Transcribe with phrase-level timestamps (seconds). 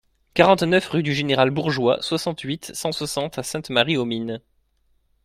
[0.33, 4.41] quarante-neuf rue du Général Bourgeois, soixante-huit, cent soixante à Sainte-Marie-aux-Mines